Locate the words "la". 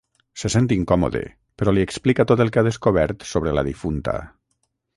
3.59-3.65